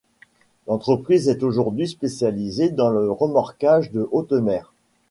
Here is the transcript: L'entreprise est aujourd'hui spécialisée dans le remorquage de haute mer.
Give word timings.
L'entreprise 0.65 1.29
est 1.29 1.43
aujourd'hui 1.43 1.87
spécialisée 1.87 2.71
dans 2.71 2.89
le 2.89 3.11
remorquage 3.11 3.91
de 3.91 4.09
haute 4.11 4.31
mer. 4.31 4.73